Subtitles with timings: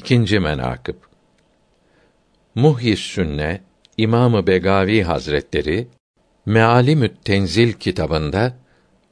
[0.00, 0.94] İkinci menakıb
[2.54, 3.60] Muhyis Sünne
[3.96, 5.88] İmamı Begavi Hazretleri
[6.46, 8.56] Mealimü't Tenzil kitabında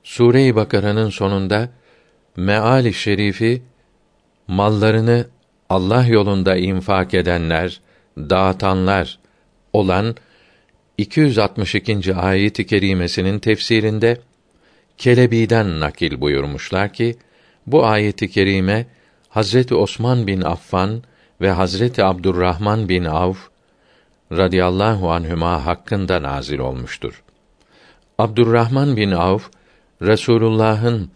[0.03, 1.69] Sure-i Bakara'nın sonunda
[2.37, 3.62] meali şerifi
[4.46, 5.27] mallarını
[5.69, 7.80] Allah yolunda infak edenler,
[8.16, 9.18] dağıtanlar
[9.73, 10.16] olan
[10.98, 12.14] 262.
[12.14, 14.20] ayet-i kerimesinin tefsirinde
[14.98, 17.16] Kelebi'den nakil buyurmuşlar ki
[17.66, 18.86] bu ayeti kerime
[19.29, 21.02] Hazreti Osman bin Affan
[21.40, 23.38] ve Hazreti Abdurrahman bin Avf
[24.32, 27.23] radıyallahu anhüma hakkında nazil olmuştur.
[28.19, 29.50] Abdurrahman bin Avf
[30.02, 31.10] Resulullah'ın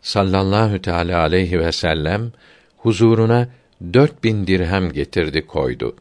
[0.00, 2.32] sallallahu teala aleyhi ve sellem
[2.76, 3.48] huzuruna
[3.92, 5.96] dört bin dirhem getirdi koydu.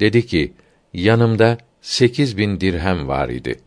[0.00, 0.52] Dedi ki,
[0.94, 3.60] yanımda sekiz bin dirhem var idi.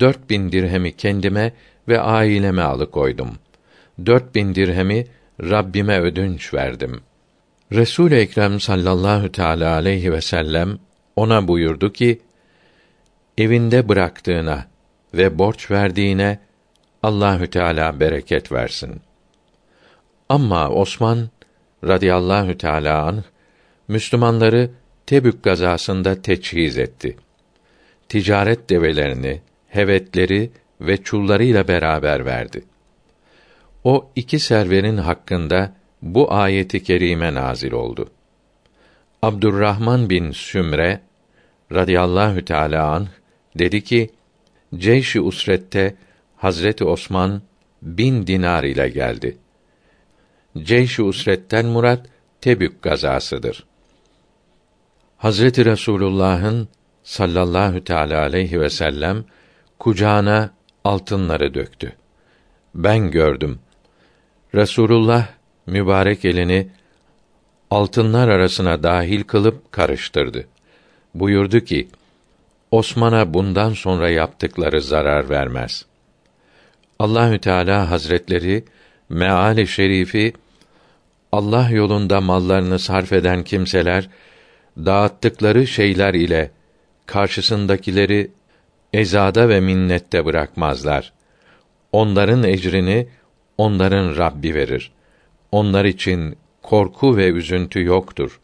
[0.00, 1.52] Dört bin dirhemi kendime
[1.88, 3.30] ve aileme alıkoydum.
[4.06, 5.06] Dört bin dirhemi
[5.42, 7.00] Rabbime ödünç verdim.
[7.72, 10.78] Resul Ekrem sallallahu teala aleyhi ve sellem
[11.16, 12.20] ona buyurdu ki:
[13.38, 14.66] Evinde bıraktığına
[15.14, 16.38] ve borç verdiğine
[17.02, 19.00] Allahü Teala bereket versin.
[20.28, 21.28] Ama Osman
[21.84, 23.22] radıyallahu teala anh
[23.88, 24.70] Müslümanları
[25.06, 27.16] Tebük gazasında teçhiz etti.
[28.08, 30.50] Ticaret develerini, hevetleri
[30.80, 32.64] ve çullarıyla beraber verdi.
[33.86, 38.10] O iki serverin hakkında bu ayeti kerime nazil oldu.
[39.22, 41.00] Abdurrahman bin Sümre
[41.72, 43.06] radıyallahu teala anh
[43.58, 44.10] dedi ki:
[44.74, 45.96] Ceyş-i Usret'te
[46.36, 47.42] Hazreti Osman
[47.82, 49.38] bin dinar ile geldi.
[50.62, 52.06] Ceyş-i Usret'ten murat
[52.40, 53.66] Tebük gazasıdır.
[55.16, 56.68] Hazreti Resulullah'ın
[57.02, 59.24] sallallahu teala aleyhi ve sellem
[59.78, 60.50] kucağına
[60.84, 61.92] altınları döktü.
[62.74, 63.58] Ben gördüm.
[64.56, 65.28] Resulullah
[65.66, 66.68] mübarek elini
[67.70, 70.46] altınlar arasına dahil kılıp karıştırdı.
[71.14, 71.88] Buyurdu ki:
[72.70, 75.86] Osman'a bundan sonra yaptıkları zarar vermez.
[76.98, 78.64] Allahü Teala Hazretleri
[79.08, 80.32] meali şerifi
[81.32, 84.08] Allah yolunda mallarını sarf eden kimseler
[84.76, 86.50] dağıttıkları şeyler ile
[87.06, 88.30] karşısındakileri
[88.92, 91.12] ezada ve minnette bırakmazlar.
[91.92, 93.08] Onların ecrini
[93.58, 94.92] onların Rabbi verir.
[95.52, 98.40] Onlar için korku ve üzüntü yoktur.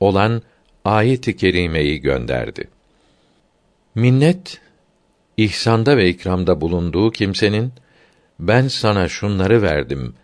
[0.00, 0.42] Olan
[0.84, 2.68] ayet-i kerimeyi gönderdi.
[3.94, 4.60] Minnet
[5.36, 7.72] ihsanda ve ikramda bulunduğu kimsenin
[8.38, 10.14] ben sana şunları verdim,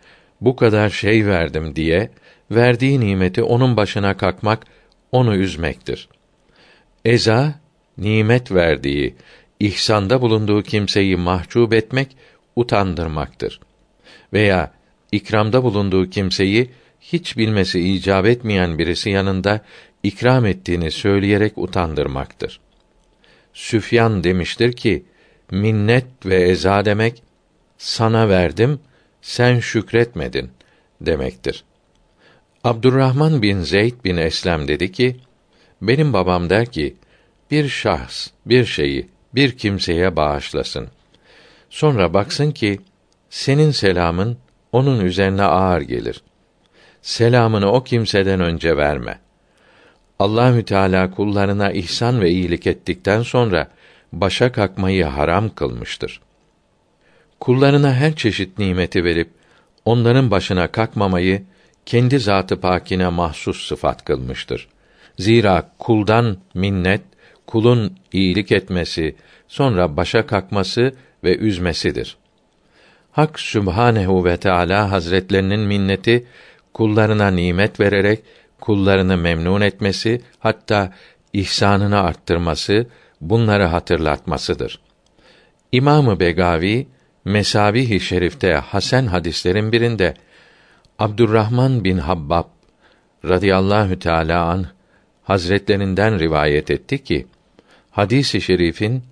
[0.41, 2.11] bu kadar şey verdim diye
[2.51, 4.67] verdiği nimeti onun başına kakmak,
[5.13, 6.09] onu üzmektir.
[7.05, 7.55] Eza
[7.99, 9.15] nimet verdiği,
[9.61, 12.17] ihsanda bulunduğu kimseyi mahcup etmek,
[12.57, 13.61] utandırmaktır.
[14.33, 14.73] Veya
[15.13, 19.61] ikramda bulunduğu kimseyi hiç bilmesi icap etmeyen birisi yanında
[20.03, 22.61] ikram ettiğini söyleyerek utandırmaktır.
[23.55, 25.05] Süfyan demiştir ki,
[25.51, 27.23] minnet ve eza demek,
[27.79, 28.81] sana verdim,
[29.23, 30.51] sen şükretmedin
[31.01, 31.65] demektir.
[32.65, 35.17] Abdurrahman bin Zeyd bin Eslem dedi ki,
[35.83, 36.97] benim babam der ki,
[37.51, 40.89] bir şahs bir şeyi bir kimseye bağışlasın.
[41.71, 42.81] Sonra baksın ki
[43.33, 44.37] senin selamın
[44.73, 46.23] onun üzerine ağır gelir.
[47.03, 49.19] Selamını o kimseden önce verme.
[50.19, 53.69] Allahü Teala kullarına ihsan ve iyilik ettikten sonra
[54.13, 56.21] başa kalkmayı haram kılmıştır.
[57.41, 59.31] Kullarına her çeşit nimeti verip
[59.85, 61.43] onların başına kalkmamayı
[61.87, 64.69] kendi zatı pakine mahsus sıfat kılmıştır.
[65.19, 67.03] Zira kuldan minnet
[67.47, 69.17] kulun iyilik etmesi,
[69.49, 70.95] sonra başa kalkması
[71.25, 72.22] ve üzmesidir.
[73.13, 76.27] Hak Sübhanehu ve Teala Hazretlerinin minneti
[76.75, 78.23] kullarına nimet vererek
[78.61, 80.93] kullarını memnun etmesi, hatta
[81.33, 82.87] ihsanını arttırması,
[83.21, 84.81] bunları hatırlatmasıdır.
[85.73, 86.87] İmamı Begavi
[87.25, 90.15] Mesabih-i Şerif'te Hasan hadislerin birinde
[90.99, 92.45] Abdurrahman bin Habbab
[93.25, 94.67] radıyallahu teala an
[95.23, 97.27] Hazretlerinden rivayet etti ki
[97.91, 99.03] hadisi şerifin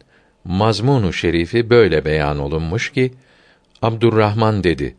[0.45, 3.13] mazmunu şerifi böyle beyan olunmuş ki
[3.83, 4.97] Abdurrahman dedi: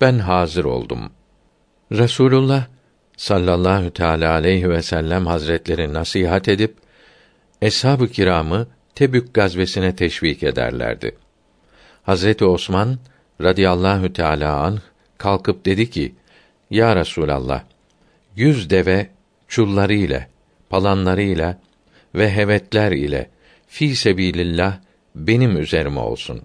[0.00, 1.10] Ben hazır oldum.
[1.92, 2.66] Resulullah
[3.16, 6.76] sallallahu teala aleyhi ve sellem hazretleri nasihat edip
[7.62, 11.16] eshab-ı kiramı Tebük gazvesine teşvik ederlerdi.
[12.02, 12.98] Hazreti Osman
[13.42, 14.78] radıyallahu teala an
[15.18, 16.14] kalkıp dedi ki:
[16.70, 17.62] Ya Resulallah,
[18.36, 19.08] yüz deve
[19.48, 20.28] çulları ile,
[20.70, 21.56] palanları ile
[22.14, 23.30] ve hevetler ile
[23.68, 24.78] fi sebilillah
[25.14, 26.42] benim üzerime olsun.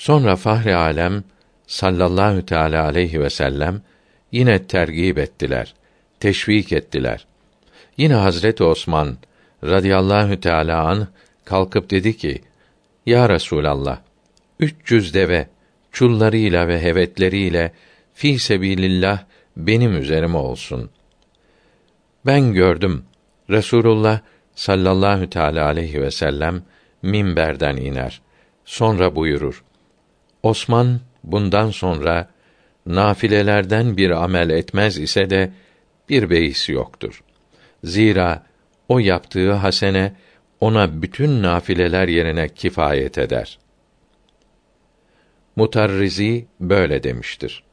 [0.00, 1.24] Sonra Fahri Alem
[1.66, 3.82] sallallahu teala aleyhi ve sellem
[4.32, 5.74] yine tergib ettiler.
[6.20, 7.26] teşvik ettiler.
[7.96, 9.16] Yine Hazreti Osman
[9.64, 11.08] radıyallahu teala an
[11.44, 12.42] kalkıp dedi ki:
[13.06, 13.98] Ya Resulallah,
[14.60, 15.48] 300 deve
[15.92, 17.72] çullarıyla ve hevetleriyle
[18.14, 19.24] fi sebilillah
[19.56, 20.90] benim üzerime olsun.
[22.26, 23.04] Ben gördüm
[23.50, 24.20] Resulullah
[24.54, 26.62] sallallahu teala aleyhi ve sellem
[27.02, 28.20] minberden iner.
[28.64, 29.64] Sonra buyurur:
[30.42, 32.28] Osman bundan sonra
[32.86, 35.52] nafilelerden bir amel etmez ise de
[36.08, 37.22] bir beis yoktur.
[37.84, 38.46] Zira
[38.88, 40.12] o yaptığı hasene
[40.60, 43.58] ona bütün nafileler yerine kifayet eder.
[45.56, 47.69] Mutarrizi böyle demiştir.